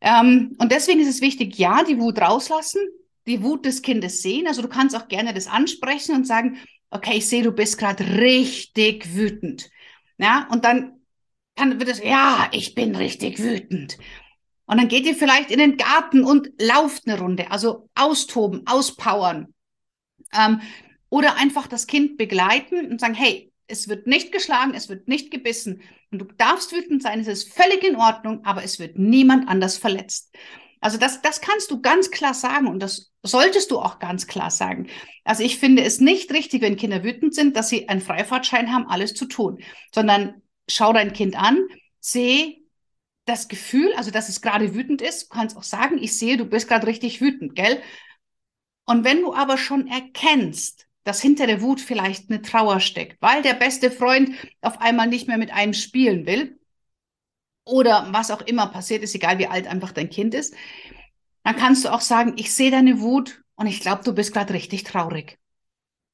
Ähm, 0.00 0.56
und 0.58 0.72
deswegen 0.72 1.00
ist 1.00 1.08
es 1.08 1.20
wichtig, 1.20 1.58
ja, 1.58 1.84
die 1.84 1.98
Wut 2.00 2.20
rauslassen, 2.20 2.80
die 3.26 3.42
Wut 3.42 3.64
des 3.64 3.82
Kindes 3.82 4.22
sehen. 4.22 4.46
Also 4.46 4.62
du 4.62 4.68
kannst 4.68 4.96
auch 4.96 5.08
gerne 5.08 5.32
das 5.32 5.46
ansprechen 5.46 6.14
und 6.14 6.26
sagen, 6.26 6.58
okay, 6.90 7.18
ich 7.18 7.28
sehe, 7.28 7.42
du 7.42 7.52
bist 7.52 7.78
gerade 7.78 8.04
richtig 8.18 9.14
wütend. 9.14 9.70
Ja, 10.18 10.48
und 10.50 10.64
dann 10.64 11.00
kann, 11.56 11.78
wird 11.78 11.90
es, 11.90 12.02
ja, 12.02 12.48
ich 12.52 12.74
bin 12.74 12.96
richtig 12.96 13.38
wütend. 13.38 13.98
Und 14.66 14.78
dann 14.78 14.88
geht 14.88 15.06
ihr 15.06 15.14
vielleicht 15.14 15.50
in 15.50 15.58
den 15.58 15.76
Garten 15.76 16.24
und 16.24 16.50
lauft 16.58 17.06
eine 17.06 17.18
Runde, 17.18 17.50
also 17.50 17.88
austoben, 17.94 18.66
auspowern. 18.66 19.54
Ähm, 20.32 20.60
oder 21.10 21.36
einfach 21.36 21.66
das 21.66 21.86
Kind 21.86 22.16
begleiten 22.16 22.90
und 22.90 23.00
sagen, 23.00 23.14
hey, 23.14 23.52
es 23.66 23.88
wird 23.88 24.06
nicht 24.06 24.32
geschlagen, 24.32 24.74
es 24.74 24.88
wird 24.88 25.08
nicht 25.08 25.30
gebissen. 25.30 25.82
Und 26.10 26.18
du 26.18 26.24
darfst 26.36 26.72
wütend 26.72 27.02
sein, 27.02 27.20
es 27.20 27.28
ist 27.28 27.52
völlig 27.52 27.82
in 27.82 27.96
Ordnung, 27.96 28.44
aber 28.44 28.62
es 28.62 28.78
wird 28.78 28.98
niemand 28.98 29.48
anders 29.48 29.78
verletzt. 29.78 30.34
Also 30.80 30.98
das, 30.98 31.22
das 31.22 31.40
kannst 31.40 31.70
du 31.70 31.80
ganz 31.80 32.10
klar 32.10 32.34
sagen 32.34 32.66
und 32.66 32.80
das 32.80 33.12
solltest 33.22 33.70
du 33.70 33.78
auch 33.78 33.98
ganz 34.00 34.26
klar 34.26 34.50
sagen. 34.50 34.88
Also 35.24 35.42
ich 35.42 35.58
finde 35.58 35.82
es 35.82 35.98
nicht 35.98 36.30
richtig, 36.30 36.60
wenn 36.60 36.76
Kinder 36.76 37.02
wütend 37.02 37.34
sind, 37.34 37.56
dass 37.56 37.70
sie 37.70 37.88
einen 37.88 38.02
Freifahrtschein 38.02 38.70
haben, 38.70 38.86
alles 38.86 39.14
zu 39.14 39.24
tun, 39.24 39.60
sondern 39.94 40.42
schau 40.68 40.92
dein 40.92 41.14
Kind 41.14 41.40
an, 41.40 41.58
seh, 42.00 42.63
das 43.24 43.48
Gefühl, 43.48 43.92
also 43.94 44.10
dass 44.10 44.28
es 44.28 44.40
gerade 44.40 44.74
wütend 44.74 45.00
ist, 45.00 45.24
du 45.24 45.28
kannst 45.28 45.56
auch 45.56 45.62
sagen, 45.62 45.98
ich 45.98 46.18
sehe, 46.18 46.36
du 46.36 46.44
bist 46.44 46.68
gerade 46.68 46.86
richtig 46.86 47.20
wütend, 47.20 47.54
gell? 47.54 47.80
Und 48.86 49.04
wenn 49.04 49.22
du 49.22 49.34
aber 49.34 49.56
schon 49.56 49.86
erkennst, 49.88 50.86
dass 51.04 51.20
hinter 51.20 51.46
der 51.46 51.62
Wut 51.62 51.80
vielleicht 51.80 52.30
eine 52.30 52.42
Trauer 52.42 52.80
steckt, 52.80 53.20
weil 53.20 53.42
der 53.42 53.54
beste 53.54 53.90
Freund 53.90 54.30
auf 54.60 54.80
einmal 54.80 55.06
nicht 55.06 55.28
mehr 55.28 55.38
mit 55.38 55.52
einem 55.52 55.74
spielen 55.74 56.26
will 56.26 56.58
oder 57.64 58.08
was 58.12 58.30
auch 58.30 58.42
immer 58.42 58.66
passiert 58.66 59.02
ist, 59.02 59.14
egal 59.14 59.38
wie 59.38 59.46
alt 59.46 59.66
einfach 59.66 59.92
dein 59.92 60.10
Kind 60.10 60.34
ist, 60.34 60.54
dann 61.44 61.56
kannst 61.56 61.84
du 61.84 61.92
auch 61.92 62.00
sagen, 62.00 62.34
ich 62.36 62.54
sehe 62.54 62.70
deine 62.70 63.00
Wut 63.00 63.42
und 63.56 63.66
ich 63.66 63.80
glaube, 63.80 64.02
du 64.04 64.14
bist 64.14 64.32
gerade 64.32 64.54
richtig 64.54 64.84
traurig. 64.84 65.38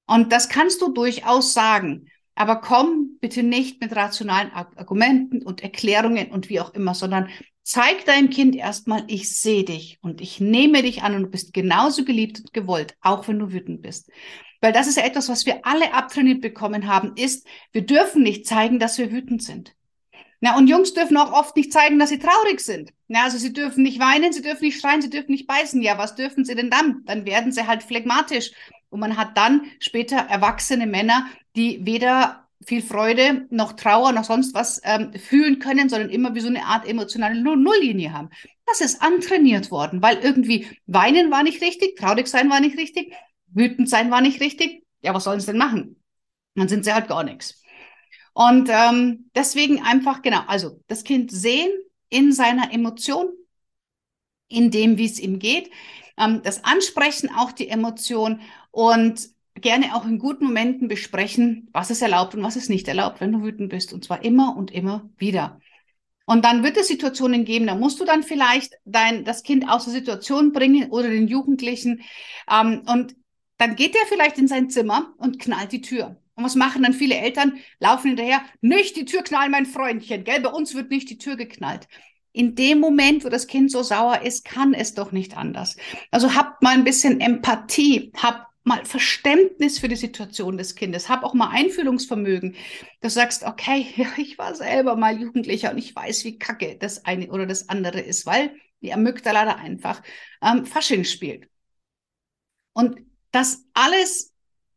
Und 0.07 0.33
das 0.33 0.49
kannst 0.49 0.83
du 0.83 0.93
durchaus 0.93 1.53
sagen. 1.53 2.11
Aber 2.35 2.57
komm 2.61 3.00
bitte 3.21 3.43
nicht 3.43 3.81
mit 3.81 3.95
rationalen 3.95 4.51
Argumenten 4.53 5.43
und 5.43 5.63
Erklärungen 5.63 6.31
und 6.31 6.49
wie 6.49 6.61
auch 6.61 6.75
immer, 6.75 6.95
sondern 6.95 7.29
zeig 7.63 8.05
deinem 8.05 8.31
Kind 8.31 8.57
erstmal, 8.57 9.05
ich 9.07 9.37
sehe 9.37 9.65
dich 9.65 9.99
und 10.03 10.21
ich 10.21 10.41
nehme 10.41 10.83
dich 10.83 11.03
an 11.03 11.15
und 11.15 11.23
du 11.23 11.29
bist 11.29 11.53
genauso 11.53 12.05
geliebt 12.05 12.41
und 12.41 12.53
gewollt, 12.53 12.97
auch 13.01 13.29
wenn 13.29 13.39
du 13.39 13.53
wütend 13.53 13.83
bist. 13.83 14.11
Weil 14.61 14.73
das 14.73 14.87
ist 14.87 14.97
ja 14.97 15.05
etwas, 15.05 15.29
was 15.29 15.47
wir 15.47 15.65
alle 15.65 15.95
abtrainiert 15.95 16.41
bekommen 16.41 16.87
haben, 16.87 17.15
ist, 17.17 17.47
wir 17.73 17.83
dürfen 17.83 18.23
nicht 18.23 18.47
zeigen, 18.47 18.79
dass 18.79 18.99
wir 18.99 19.13
wütend 19.13 19.43
sind. 19.43 19.75
Na, 20.43 20.57
und 20.57 20.69
Jungs 20.69 20.95
dürfen 20.95 21.19
auch 21.19 21.33
oft 21.33 21.55
nicht 21.55 21.73
zeigen, 21.73 21.99
dass 21.99 22.09
sie 22.09 22.19
traurig 22.19 22.61
sind. 22.61 22.93
Na, 23.09 23.25
also 23.25 23.37
sie 23.37 23.53
dürfen 23.53 23.83
nicht 23.83 24.01
weinen, 24.01 24.33
sie 24.33 24.41
dürfen 24.41 24.65
nicht 24.65 24.81
schreien, 24.81 25.03
sie 25.03 25.11
dürfen 25.11 25.33
nicht 25.33 25.47
beißen. 25.47 25.83
Ja, 25.83 25.99
was 25.99 26.15
dürfen 26.15 26.45
sie 26.47 26.55
denn 26.55 26.71
dann? 26.71 27.03
Dann 27.05 27.27
werden 27.27 27.53
sie 27.53 27.67
halt 27.67 27.83
phlegmatisch. 27.83 28.51
Und 28.89 29.01
man 29.01 29.17
hat 29.19 29.37
dann 29.37 29.67
später 29.81 30.17
erwachsene 30.17 30.87
Männer, 30.87 31.27
die 31.57 31.85
weder 31.85 32.49
viel 32.65 32.83
Freude 32.83 33.47
noch 33.51 33.73
Trauer 33.73 34.13
noch 34.13 34.25
sonst 34.25 34.55
was 34.55 34.81
ähm, 34.85 35.13
fühlen 35.15 35.59
können, 35.59 35.89
sondern 35.89 36.11
immer 36.11 36.35
wie 36.35 36.41
so 36.41 36.49
eine 36.49 36.65
Art 36.65 36.87
emotionale 36.87 37.41
Nulllinie 37.41 38.13
haben. 38.13 38.29
Das 38.67 38.81
ist 38.81 39.03
antrainiert 39.03 39.71
worden, 39.71 40.03
weil 40.03 40.19
irgendwie 40.19 40.67
weinen 40.87 41.31
war 41.31 41.43
nicht 41.43 41.63
richtig, 41.63 41.97
traurig 41.97 42.29
sein 42.29 42.51
war 42.51 42.61
nicht 42.61 42.79
richtig, 42.79 43.15
wütend 43.49 43.89
sein 43.89 44.11
war 44.11 44.21
nicht 44.21 44.41
richtig. 44.41 44.85
Ja, 45.03 45.15
was 45.15 45.25
sollen 45.25 45.41
sie 45.41 45.47
denn 45.47 45.59
machen? 45.59 46.03
Dann 46.55 46.69
sind 46.69 46.85
sie 46.85 46.93
halt 46.93 47.09
gar 47.09 47.25
nichts. 47.25 47.63
Und 48.33 48.69
ähm, 48.71 49.31
deswegen 49.35 49.83
einfach, 49.83 50.23
genau, 50.23 50.43
also 50.47 50.81
das 50.87 51.05
Kind 51.05 51.31
sehen 51.33 51.71
in 52.11 52.33
seiner 52.33 52.73
Emotion, 52.73 53.29
in 54.49 54.71
dem, 54.71 54.99
wie 54.99 55.07
es 55.07 55.19
ihm 55.19 55.39
geht, 55.39 55.71
ähm, 56.17 56.43
das 56.43 56.65
Ansprechen 56.65 57.31
auch 57.35 57.53
die 57.53 57.69
Emotion 57.69 58.41
und 58.71 59.31
gerne 59.61 59.95
auch 59.95 60.05
in 60.05 60.19
guten 60.19 60.45
Momenten 60.47 60.89
besprechen, 60.89 61.69
was 61.73 61.91
ist 61.91 62.03
erlaubt 62.03 62.35
und 62.35 62.43
was 62.43 62.57
ist 62.57 62.71
nicht 62.71 62.89
erlaubt, 62.89 63.21
wenn 63.21 63.33
du 63.33 63.43
wütend 63.43 63.71
bist. 63.71 63.93
Und 63.93 64.05
zwar 64.05 64.25
immer 64.25 64.57
und 64.57 64.71
immer 64.71 65.09
wieder. 65.17 65.61
Und 66.27 66.45
dann 66.45 66.63
wird 66.63 66.77
es 66.77 66.89
Situationen 66.89 67.45
geben, 67.45 67.67
da 67.67 67.75
musst 67.75 67.99
du 67.99 68.05
dann 68.05 68.23
vielleicht 68.23 68.75
dein, 68.85 69.25
das 69.25 69.43
Kind 69.43 69.69
aus 69.69 69.85
der 69.85 69.95
Situation 69.95 70.53
bringen 70.53 70.91
oder 70.91 71.09
den 71.09 71.27
Jugendlichen. 71.27 72.03
Ähm, 72.49 72.83
und 72.87 73.17
dann 73.59 73.75
geht 73.75 73.97
er 73.97 74.07
vielleicht 74.07 74.39
in 74.39 74.47
sein 74.47 74.71
Zimmer 74.71 75.13
und 75.19 75.41
knallt 75.41 75.73
die 75.73 75.81
Tür. 75.81 76.17
Und 76.35 76.45
was 76.45 76.55
machen 76.55 76.83
dann 76.83 76.95
viele 76.95 77.17
Eltern? 77.17 77.59
Laufen 77.81 78.09
hinterher, 78.09 78.43
nicht 78.61 78.97
die 78.97 79.05
Tür 79.05 79.23
knallen, 79.23 79.51
mein 79.51 79.67
Freundchen, 79.67 80.25
gell? 80.25 80.41
Bei 80.41 80.51
uns 80.51 80.75
wird 80.75 80.91
nicht 80.91 81.11
die 81.11 81.19
Tür 81.19 81.37
geknallt. 81.37 81.89
In 82.33 82.55
dem 82.55 82.79
Moment, 82.79 83.25
wo 83.25 83.29
das 83.29 83.49
Kind 83.49 83.71
so 83.73 83.83
sauer 83.83 84.23
ist, 84.23 84.45
kann 84.45 84.73
es 84.73 84.95
doch 84.95 85.11
nicht 85.11 85.37
anders. 85.37 85.77
Also 86.13 86.35
habt 86.35 86.63
mal 86.63 86.75
ein 86.75 86.85
bisschen 86.85 87.21
Empathie, 87.21 88.13
habt 88.17 88.50
mal 88.65 88.85
Verständnis 88.85 89.79
für 89.79 89.89
die 89.89 89.97
Situation 89.97 90.59
des 90.59 90.75
Kindes, 90.75 91.09
hab 91.09 91.25
auch 91.25 91.35
mal 91.35 91.51
Einfühlungsvermögen. 91.51 92.57
Du 93.01 93.09
sagst, 93.09 93.45
okay, 93.45 93.87
ich 94.17 94.39
war 94.39 94.55
selber 94.55 94.97
mal 94.97 95.21
Jugendlicher 95.21 95.71
und 95.71 95.79
ich 95.79 95.95
weiß, 95.95 96.25
wie 96.25 96.39
kacke 96.39 96.77
das 96.79 97.05
eine 97.05 97.31
oder 97.31 97.47
das 97.47 97.69
andere 97.69 98.01
ist, 98.01 98.27
weil 98.27 98.55
die 98.83 98.93
Amygdala 98.93 99.45
da 99.45 99.55
einfach 99.57 100.03
ähm, 100.43 100.65
Fasching 100.67 101.05
spielt. 101.05 101.49
Und 102.73 103.01
das 103.31 103.65
alles 103.75 104.33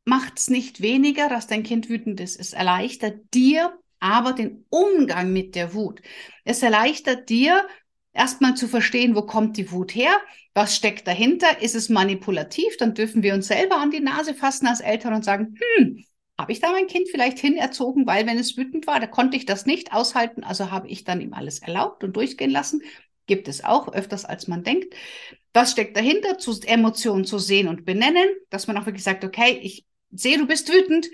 macht 0.06 0.38
es 0.38 0.50
nicht 0.50 0.82
weniger, 0.82 1.30
dass 1.30 1.48
dein 1.48 1.64
Kind 1.64 1.90
wütend 1.90 2.20
ist. 2.20 2.40
Es 2.40 2.54
erleichtert 2.54 3.34
dir 3.34 3.78
aber 4.00 4.34
den 4.34 4.66
Umgang 4.70 5.32
mit 5.32 5.56
der 5.56 5.74
Wut. 5.74 6.02
Es 6.44 6.62
erleichtert 6.62 7.30
dir 7.30 7.66
erstmal 8.12 8.56
zu 8.56 8.68
verstehen, 8.68 9.16
wo 9.16 9.22
kommt 9.22 9.56
die 9.56 9.72
Wut 9.72 9.96
her, 9.96 10.20
was 10.54 10.76
steckt 10.76 11.08
dahinter, 11.08 11.62
ist 11.62 11.76
es 11.76 11.90
manipulativ, 11.90 12.78
dann 12.78 12.94
dürfen 12.94 13.24
wir 13.24 13.34
uns 13.34 13.48
selber 13.48 13.78
an 13.78 13.92
die 13.92 14.00
Nase 14.00 14.36
fassen 14.36 14.68
als 14.68 14.82
Eltern 14.82 15.14
und 15.14 15.26
sagen, 15.26 15.58
hm, 15.78 16.04
habe 16.38 16.52
ich 16.52 16.60
da 16.60 16.72
mein 16.72 16.88
Kind 16.88 17.10
vielleicht 17.10 17.40
hinerzogen, 17.40 18.06
weil 18.06 18.26
wenn 18.26 18.38
es 18.38 18.58
wütend 18.58 18.88
war, 18.88 19.00
da 19.00 19.08
konnte 19.08 19.38
ich 19.38 19.46
das 19.46 19.66
nicht 19.66 19.94
aushalten, 19.94 20.44
also 20.44 20.72
habe 20.72 20.88
ich 20.88 21.04
dann 21.04 21.22
ihm 21.22 21.34
alles 21.34 21.60
erlaubt 21.60 22.04
und 22.04 22.16
durchgehen 22.16 22.50
lassen. 22.50 22.82
Gibt 23.26 23.48
es 23.48 23.64
auch 23.64 23.94
öfters, 23.94 24.26
als 24.26 24.48
man 24.48 24.64
denkt. 24.64 24.94
Was 25.54 25.72
steckt 25.72 25.96
dahinter? 25.96 26.38
Zu 26.38 26.60
Emotionen 26.66 27.26
zu 27.26 27.40
sehen 27.40 27.68
und 27.68 27.86
benennen, 27.86 28.28
dass 28.50 28.68
man 28.68 28.78
auch 28.78 28.86
wirklich 28.86 29.04
sagt, 29.04 29.24
okay, 29.24 29.60
ich 29.62 29.86
sehe, 30.12 30.38
du 30.38 30.46
bist 30.46 30.72
wütend 30.72 31.08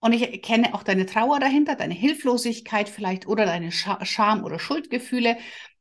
und 0.00 0.12
ich 0.12 0.22
erkenne 0.22 0.74
auch 0.74 0.82
deine 0.82 1.06
Trauer 1.06 1.38
dahinter, 1.38 1.74
deine 1.76 1.94
Hilflosigkeit 1.94 2.88
vielleicht 2.88 3.26
oder 3.26 3.44
deine 3.46 3.70
Scham 3.70 4.44
oder 4.44 4.58
Schuldgefühle. 4.58 5.36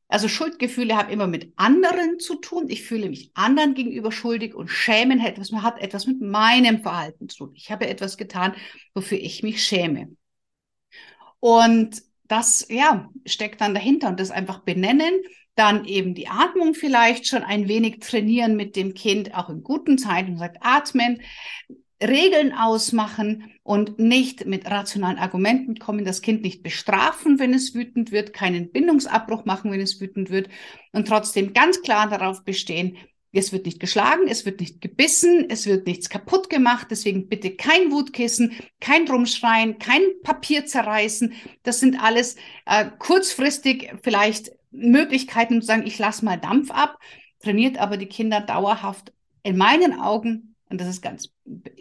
Also 0.10 0.30
Schuldgefühle 0.30 0.96
haben 0.96 1.10
immer 1.10 1.28
mit 1.28 1.52
anderen 1.58 2.20
zu 2.20 2.36
tun. 2.36 2.70
Ich 2.70 2.84
fühle 2.84 3.10
mich 3.10 3.32
anderen 3.34 3.74
gegenüber 3.74 4.12
schuldig 4.12 4.56
und 4.56 4.70
Schämen 4.70 5.22
hat 5.22 5.38
etwas, 5.38 5.52
hat 5.52 5.80
etwas 5.80 6.08
mit 6.08 6.22
meinem 6.22 6.82
Verhalten 6.82 7.28
zu 7.28 7.46
tun. 7.46 7.52
Ich 7.56 7.72
habe 7.72 7.88
etwas 7.88 8.18
getan, 8.18 8.56
wofür 8.94 9.18
ich 9.18 9.44
mich 9.44 9.64
schäme. 9.64 10.16
Und 11.40 12.02
das, 12.24 12.68
ja, 12.70 13.10
steckt 13.26 13.62
dann 13.62 13.74
dahinter 13.74 14.08
und 14.10 14.20
das 14.20 14.32
einfach 14.32 14.60
benennen, 14.60 15.14
dann 15.56 15.86
eben 15.86 16.14
die 16.14 16.28
Atmung 16.28 16.74
vielleicht 16.74 17.28
schon 17.28 17.44
ein 17.44 17.68
wenig 17.68 18.00
trainieren 18.00 18.56
mit 18.56 18.76
dem 18.76 18.94
Kind, 18.94 19.34
auch 19.34 19.50
in 19.50 19.64
guten 19.64 19.98
Zeiten, 19.98 20.34
und 20.34 20.38
sagt 20.38 20.58
atmen, 20.62 21.22
Regeln 22.02 22.54
ausmachen 22.54 23.52
und 23.64 23.98
nicht 23.98 24.46
mit 24.46 24.70
rationalen 24.70 25.18
Argumenten 25.18 25.80
kommen, 25.80 26.06
das 26.06 26.22
Kind 26.22 26.44
nicht 26.44 26.62
bestrafen, 26.62 27.40
wenn 27.40 27.54
es 27.54 27.74
wütend 27.74 28.12
wird, 28.12 28.34
keinen 28.34 28.72
Bindungsabbruch 28.72 29.46
machen, 29.46 29.72
wenn 29.72 29.82
es 29.82 30.00
wütend 30.00 30.30
wird 30.30 30.50
und 30.92 31.08
trotzdem 31.08 31.54
ganz 31.54 31.82
klar 31.82 32.10
darauf 32.10 32.44
bestehen, 32.44 32.98
es 33.34 33.52
wird 33.52 33.66
nicht 33.66 33.80
geschlagen, 33.80 34.28
es 34.28 34.46
wird 34.46 34.60
nicht 34.60 34.82
gebissen, 34.82 35.46
es 35.50 35.66
wird 35.68 35.86
nichts 35.86 36.10
kaputt 36.10 36.50
gemacht, 36.50 36.88
deswegen 36.90 37.28
bitte 37.28 37.56
kein 37.56 37.92
Wutkissen, 37.92 38.54
kein 38.80 39.06
Drumschreien, 39.06 39.80
kein 39.80 40.02
Papier 40.24 40.66
zerreißen. 40.66 41.34
Das 41.64 41.80
sind 41.80 42.02
alles 42.02 42.36
äh, 42.66 42.86
kurzfristig 42.98 43.94
vielleicht 44.02 44.52
Möglichkeiten 44.72 45.62
zu 45.62 45.68
sagen, 45.68 45.86
ich 45.86 46.00
lasse 46.00 46.26
mal 46.26 46.38
Dampf 46.38 46.72
ab, 46.72 46.98
trainiert 47.42 47.78
aber 47.78 47.98
die 47.98 48.08
Kinder 48.08 48.42
dauerhaft 48.42 49.14
in 49.44 49.58
meinen 49.58 50.00
Augen 50.00 50.47
und 50.70 50.82
das 50.82 50.88
ist 50.88 51.02
ganz 51.02 51.34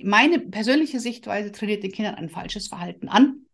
meine 0.02 0.38
persönliche 0.38 1.00
Sichtweise, 1.00 1.52
trainiert 1.52 1.82
den 1.82 1.92
Kindern 1.92 2.14
ein 2.14 2.30
falsches 2.30 2.68
Verhalten 2.68 3.08
an. 3.08 3.46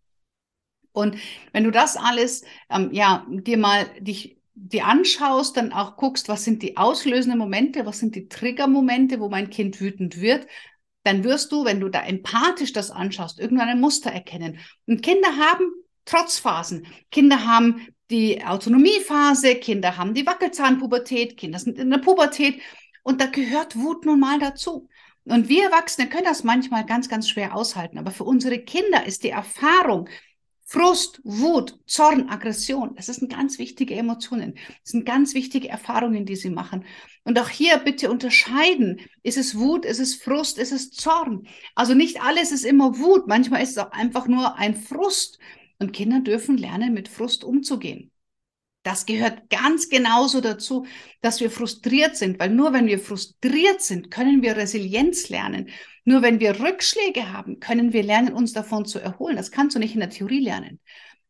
Und 0.92 1.16
wenn 1.52 1.64
du 1.64 1.70
das 1.70 1.96
alles, 1.96 2.44
ähm, 2.68 2.90
ja, 2.92 3.26
dir 3.30 3.56
mal 3.56 3.86
dich 3.98 4.38
dir 4.54 4.86
anschaust, 4.86 5.56
dann 5.56 5.72
auch 5.72 5.96
guckst, 5.96 6.28
was 6.28 6.44
sind 6.44 6.62
die 6.62 6.76
auslösenden 6.76 7.38
Momente, 7.38 7.86
was 7.86 7.98
sind 7.98 8.14
die 8.14 8.28
Triggermomente, 8.28 9.18
wo 9.18 9.30
mein 9.30 9.48
Kind 9.48 9.80
wütend 9.80 10.20
wird, 10.20 10.46
dann 11.04 11.24
wirst 11.24 11.50
du, 11.52 11.64
wenn 11.64 11.80
du 11.80 11.88
da 11.88 12.04
empathisch 12.04 12.72
das 12.72 12.90
anschaust, 12.90 13.40
irgendwann 13.40 13.68
ein 13.68 13.80
Muster 13.80 14.10
erkennen. 14.10 14.58
Und 14.86 15.02
Kinder 15.02 15.36
haben 15.36 15.64
Trotzphasen. 16.04 16.86
Kinder 17.10 17.46
haben 17.46 17.88
die 18.10 18.44
Autonomiephase, 18.44 19.54
Kinder 19.56 19.96
haben 19.96 20.14
die 20.14 20.26
Wackelzahnpubertät, 20.26 21.36
Kinder 21.36 21.58
sind 21.58 21.78
in 21.78 21.90
der 21.90 21.98
Pubertät 21.98 22.60
und 23.02 23.20
da 23.20 23.26
gehört 23.26 23.76
Wut 23.76 24.04
nun 24.04 24.20
mal 24.20 24.38
dazu. 24.38 24.88
Und 25.24 25.48
wir 25.48 25.64
Erwachsene 25.64 26.08
können 26.08 26.24
das 26.24 26.44
manchmal 26.44 26.84
ganz, 26.84 27.08
ganz 27.08 27.28
schwer 27.28 27.54
aushalten. 27.54 27.98
Aber 27.98 28.10
für 28.10 28.24
unsere 28.24 28.58
Kinder 28.58 29.06
ist 29.06 29.22
die 29.22 29.30
Erfahrung, 29.30 30.08
Frust, 30.64 31.20
Wut, 31.22 31.78
Zorn, 31.86 32.30
Aggression, 32.30 32.94
das 32.96 33.06
sind 33.06 33.30
ganz 33.30 33.58
wichtige 33.58 33.94
Emotionen. 33.94 34.54
Das 34.54 34.92
sind 34.92 35.04
ganz 35.04 35.34
wichtige 35.34 35.68
Erfahrungen, 35.68 36.24
die 36.24 36.36
sie 36.36 36.48
machen. 36.48 36.86
Und 37.24 37.38
auch 37.38 37.50
hier 37.50 37.76
bitte 37.76 38.10
unterscheiden. 38.10 39.00
Ist 39.22 39.36
es 39.36 39.58
Wut, 39.58 39.84
ist 39.84 39.98
es 39.98 40.14
Frust, 40.14 40.58
ist 40.58 40.72
es 40.72 40.90
Zorn? 40.90 41.46
Also 41.74 41.92
nicht 41.92 42.22
alles 42.22 42.52
ist 42.52 42.64
immer 42.64 42.98
Wut. 42.98 43.28
Manchmal 43.28 43.62
ist 43.62 43.72
es 43.72 43.78
auch 43.78 43.92
einfach 43.92 44.26
nur 44.28 44.56
ein 44.56 44.74
Frust. 44.74 45.38
Und 45.78 45.92
Kinder 45.92 46.20
dürfen 46.20 46.56
lernen, 46.56 46.94
mit 46.94 47.08
Frust 47.08 47.44
umzugehen. 47.44 48.11
Das 48.82 49.06
gehört 49.06 49.48
ganz 49.48 49.88
genauso 49.88 50.40
dazu, 50.40 50.86
dass 51.20 51.40
wir 51.40 51.50
frustriert 51.50 52.16
sind, 52.16 52.40
weil 52.40 52.50
nur 52.50 52.72
wenn 52.72 52.86
wir 52.86 52.98
frustriert 52.98 53.80
sind, 53.80 54.10
können 54.10 54.42
wir 54.42 54.56
Resilienz 54.56 55.28
lernen. 55.28 55.70
Nur 56.04 56.22
wenn 56.22 56.40
wir 56.40 56.58
Rückschläge 56.58 57.32
haben, 57.32 57.60
können 57.60 57.92
wir 57.92 58.02
lernen, 58.02 58.32
uns 58.32 58.52
davon 58.52 58.84
zu 58.84 58.98
erholen. 58.98 59.36
Das 59.36 59.52
kannst 59.52 59.76
du 59.76 59.78
nicht 59.78 59.94
in 59.94 60.00
der 60.00 60.10
Theorie 60.10 60.40
lernen. 60.40 60.80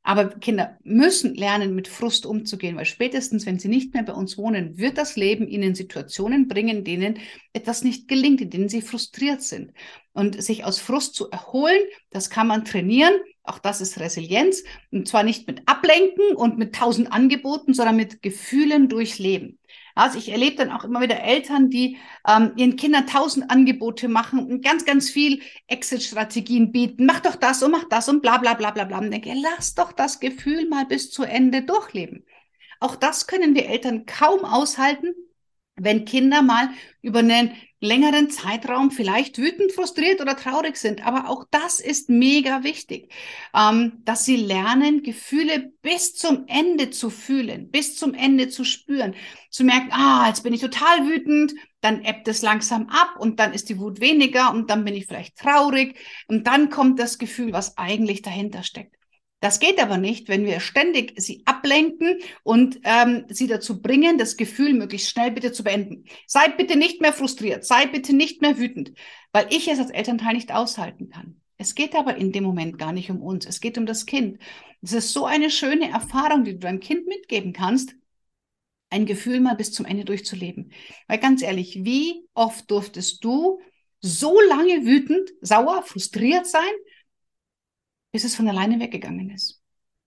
Aber 0.04 0.30
Kinder 0.30 0.78
müssen 0.82 1.34
lernen, 1.34 1.74
mit 1.76 1.86
Frust 1.86 2.26
umzugehen, 2.26 2.76
weil 2.76 2.86
spätestens, 2.86 3.46
wenn 3.46 3.60
sie 3.60 3.68
nicht 3.68 3.94
mehr 3.94 4.02
bei 4.02 4.14
uns 4.14 4.36
wohnen, 4.36 4.76
wird 4.76 4.98
das 4.98 5.14
Leben 5.14 5.46
ihnen 5.46 5.76
Situationen 5.76 6.48
bringen, 6.48 6.82
denen 6.82 7.20
etwas 7.52 7.84
nicht 7.84 8.08
gelingt, 8.08 8.40
in 8.40 8.50
denen 8.50 8.68
sie 8.68 8.82
frustriert 8.82 9.42
sind. 9.42 9.72
Und 10.12 10.42
sich 10.42 10.64
aus 10.64 10.80
Frust 10.80 11.14
zu 11.14 11.30
erholen, 11.30 11.78
das 12.10 12.30
kann 12.30 12.48
man 12.48 12.64
trainieren. 12.64 13.12
Auch 13.44 13.58
das 13.58 13.80
ist 13.80 13.98
Resilienz. 13.98 14.62
Und 14.90 15.08
zwar 15.08 15.22
nicht 15.24 15.46
mit 15.46 15.62
Ablenken 15.66 16.36
und 16.36 16.58
mit 16.58 16.74
tausend 16.74 17.12
Angeboten, 17.12 17.74
sondern 17.74 17.96
mit 17.96 18.22
Gefühlen 18.22 18.88
durchleben. 18.88 19.58
Also 19.94 20.18
ich 20.18 20.30
erlebe 20.30 20.56
dann 20.56 20.70
auch 20.70 20.84
immer 20.84 21.00
wieder 21.02 21.20
Eltern, 21.20 21.68
die 21.68 21.98
ähm, 22.26 22.52
ihren 22.56 22.76
Kindern 22.76 23.06
tausend 23.06 23.50
Angebote 23.50 24.08
machen 24.08 24.46
und 24.46 24.64
ganz, 24.64 24.84
ganz 24.84 25.10
viel 25.10 25.42
Exit-Strategien 25.66 26.72
bieten. 26.72 27.04
Mach 27.04 27.20
doch 27.20 27.36
das 27.36 27.62
und 27.62 27.72
mach 27.72 27.84
das 27.88 28.08
und 28.08 28.22
bla 28.22 28.38
bla 28.38 28.54
bla 28.54 28.70
bla 28.70 28.84
bla. 28.84 28.98
Und 28.98 29.10
denke, 29.10 29.34
lass 29.34 29.74
doch 29.74 29.92
das 29.92 30.20
Gefühl 30.20 30.68
mal 30.68 30.86
bis 30.86 31.10
zu 31.10 31.24
Ende 31.24 31.62
durchleben. 31.62 32.24
Auch 32.80 32.96
das 32.96 33.26
können 33.26 33.54
wir 33.54 33.68
Eltern 33.68 34.06
kaum 34.06 34.44
aushalten, 34.44 35.14
wenn 35.76 36.04
Kinder 36.04 36.42
mal 36.42 36.70
über 37.02 37.20
einen 37.20 37.52
längeren 37.82 38.30
Zeitraum 38.30 38.92
vielleicht 38.92 39.38
wütend, 39.38 39.72
frustriert 39.72 40.20
oder 40.20 40.36
traurig 40.36 40.76
sind. 40.76 41.04
Aber 41.04 41.28
auch 41.28 41.44
das 41.50 41.80
ist 41.80 42.08
mega 42.08 42.62
wichtig, 42.62 43.12
ähm, 43.54 44.02
dass 44.04 44.24
sie 44.24 44.36
lernen, 44.36 45.02
Gefühle 45.02 45.72
bis 45.82 46.14
zum 46.14 46.44
Ende 46.46 46.90
zu 46.90 47.10
fühlen, 47.10 47.70
bis 47.70 47.96
zum 47.96 48.14
Ende 48.14 48.48
zu 48.48 48.64
spüren, 48.64 49.14
zu 49.50 49.64
merken, 49.64 49.90
ah, 49.92 50.28
jetzt 50.28 50.44
bin 50.44 50.54
ich 50.54 50.60
total 50.60 51.08
wütend, 51.08 51.54
dann 51.80 52.04
ebbt 52.04 52.28
es 52.28 52.40
langsam 52.42 52.88
ab 52.88 53.16
und 53.18 53.40
dann 53.40 53.52
ist 53.52 53.68
die 53.68 53.78
Wut 53.80 54.00
weniger 54.00 54.52
und 54.52 54.70
dann 54.70 54.84
bin 54.84 54.94
ich 54.94 55.06
vielleicht 55.06 55.36
traurig 55.36 55.98
und 56.28 56.46
dann 56.46 56.70
kommt 56.70 57.00
das 57.00 57.18
Gefühl, 57.18 57.52
was 57.52 57.76
eigentlich 57.76 58.22
dahinter 58.22 58.62
steckt. 58.62 59.01
Das 59.42 59.58
geht 59.58 59.82
aber 59.82 59.98
nicht, 59.98 60.28
wenn 60.28 60.46
wir 60.46 60.60
ständig 60.60 61.14
sie 61.20 61.42
ablenken 61.46 62.18
und 62.44 62.78
ähm, 62.84 63.24
sie 63.28 63.48
dazu 63.48 63.82
bringen, 63.82 64.16
das 64.16 64.36
Gefühl 64.36 64.72
möglichst 64.72 65.10
schnell 65.10 65.32
bitte 65.32 65.50
zu 65.50 65.64
beenden. 65.64 66.04
Sei 66.28 66.48
bitte 66.50 66.78
nicht 66.78 67.00
mehr 67.00 67.12
frustriert, 67.12 67.64
sei 67.64 67.86
bitte 67.86 68.14
nicht 68.14 68.40
mehr 68.40 68.56
wütend, 68.56 68.92
weil 69.32 69.48
ich 69.50 69.66
es 69.66 69.80
als 69.80 69.90
Elternteil 69.90 70.34
nicht 70.34 70.54
aushalten 70.54 71.08
kann. 71.08 71.40
Es 71.56 71.74
geht 71.74 71.96
aber 71.96 72.14
in 72.14 72.30
dem 72.30 72.44
Moment 72.44 72.78
gar 72.78 72.92
nicht 72.92 73.10
um 73.10 73.20
uns, 73.20 73.44
es 73.44 73.60
geht 73.60 73.78
um 73.78 73.84
das 73.84 74.06
Kind. 74.06 74.38
Es 74.80 74.92
ist 74.92 75.12
so 75.12 75.26
eine 75.26 75.50
schöne 75.50 75.90
Erfahrung, 75.90 76.44
die 76.44 76.52
du 76.52 76.60
deinem 76.60 76.78
Kind 76.78 77.08
mitgeben 77.08 77.52
kannst, 77.52 77.96
ein 78.90 79.06
Gefühl 79.06 79.40
mal 79.40 79.56
bis 79.56 79.72
zum 79.72 79.86
Ende 79.86 80.04
durchzuleben. 80.04 80.70
Weil 81.08 81.18
ganz 81.18 81.42
ehrlich, 81.42 81.80
wie 81.82 82.28
oft 82.34 82.70
durftest 82.70 83.24
du 83.24 83.60
so 84.00 84.40
lange 84.40 84.86
wütend, 84.86 85.30
sauer, 85.40 85.82
frustriert 85.82 86.46
sein, 86.46 86.62
bis 88.12 88.24
es 88.24 88.36
von 88.36 88.48
alleine 88.48 88.78
weggegangen 88.78 89.30
ist. 89.30 89.60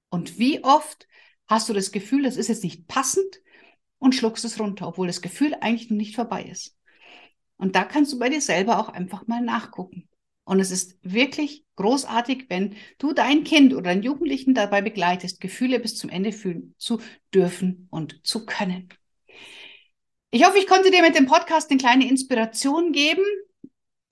Und 0.09 0.39
wie 0.39 0.63
oft 0.63 1.07
hast 1.47 1.67
du 1.67 1.73
das 1.73 1.91
Gefühl, 1.91 2.23
das 2.23 2.37
ist 2.37 2.47
jetzt 2.47 2.63
nicht 2.63 2.87
passend 2.87 3.41
und 3.99 4.15
schluckst 4.15 4.45
es 4.45 4.59
runter, 4.59 4.87
obwohl 4.87 5.07
das 5.07 5.21
Gefühl 5.21 5.55
eigentlich 5.59 5.89
noch 5.89 5.97
nicht 5.97 6.15
vorbei 6.15 6.43
ist. 6.43 6.77
Und 7.57 7.75
da 7.75 7.83
kannst 7.83 8.13
du 8.13 8.19
bei 8.19 8.29
dir 8.29 8.41
selber 8.41 8.79
auch 8.79 8.89
einfach 8.89 9.27
mal 9.27 9.41
nachgucken. 9.41 10.07
Und 10.43 10.59
es 10.59 10.69
ist 10.69 10.97
wirklich 11.01 11.65
großartig, 11.75 12.45
wenn 12.49 12.75
du 12.99 13.13
dein 13.13 13.43
Kind 13.43 13.73
oder 13.73 13.83
deinen 13.83 14.03
Jugendlichen 14.03 14.53
dabei 14.53 14.81
begleitest, 14.81 15.41
Gefühle 15.41 15.79
bis 15.79 15.97
zum 15.97 16.09
Ende 16.09 16.31
fühlen 16.31 16.75
zu 16.77 17.01
dürfen 17.33 17.87
und 17.89 18.19
zu 18.23 18.45
können. 18.45 18.89
Ich 20.29 20.45
hoffe, 20.45 20.59
ich 20.59 20.67
konnte 20.67 20.91
dir 20.91 21.01
mit 21.01 21.15
dem 21.15 21.25
Podcast 21.25 21.71
eine 21.71 21.79
kleine 21.79 22.07
Inspiration 22.07 22.91
geben. 22.91 23.23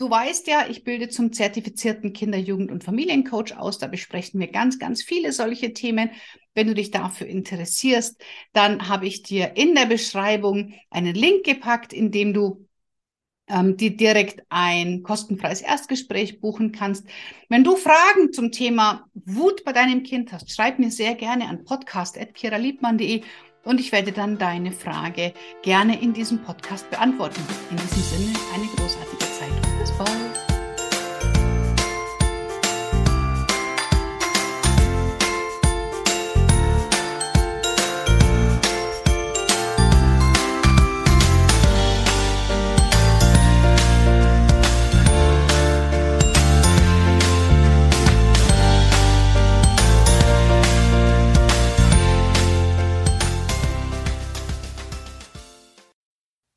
Du 0.03 0.09
weißt 0.09 0.47
ja, 0.47 0.65
ich 0.69 0.83
bilde 0.83 1.07
zum 1.07 1.31
zertifizierten 1.31 2.11
Kinder-, 2.11 2.37
Jugend- 2.37 2.71
und 2.71 2.83
Familiencoach 2.83 3.55
aus. 3.55 3.77
Da 3.77 3.87
besprechen 3.87 4.37
wir 4.37 4.47
ganz, 4.47 4.77
ganz 4.77 5.01
viele 5.01 5.31
solche 5.31 5.71
Themen. 5.71 6.09
Wenn 6.53 6.67
du 6.67 6.73
dich 6.73 6.91
dafür 6.91 7.27
interessierst, 7.27 8.21
dann 8.51 8.89
habe 8.89 9.07
ich 9.07 9.23
dir 9.23 9.55
in 9.55 9.75
der 9.75 9.85
Beschreibung 9.85 10.73
einen 10.89 11.15
Link 11.15 11.45
gepackt, 11.45 11.93
in 11.93 12.11
dem 12.11 12.33
du 12.33 12.67
ähm, 13.47 13.77
dir 13.77 13.95
direkt 13.95 14.43
ein 14.49 15.03
kostenfreies 15.03 15.61
Erstgespräch 15.61 16.39
buchen 16.39 16.71
kannst. 16.71 17.05
Wenn 17.49 17.63
du 17.63 17.75
Fragen 17.75 18.31
zum 18.31 18.51
Thema 18.51 19.05
Wut 19.13 19.63
bei 19.65 19.73
deinem 19.73 20.03
Kind 20.03 20.31
hast, 20.31 20.53
schreib 20.53 20.79
mir 20.79 20.91
sehr 20.91 21.15
gerne 21.15 21.47
an 21.47 21.63
podcast.kiraliebmann.de 21.63 23.21
und 23.65 23.79
ich 23.79 23.91
werde 23.91 24.11
dann 24.11 24.37
deine 24.37 24.71
Frage 24.71 25.33
gerne 25.61 26.01
in 26.01 26.13
diesem 26.13 26.41
Podcast 26.43 26.89
beantworten. 26.89 27.41
In 27.69 27.77
diesem 27.77 28.01
Sinne 28.01 28.33
eine 28.53 28.65
großartige 28.75 29.19
Zeit. 29.19 29.79
Bis 29.79 29.91
bald. 29.97 30.52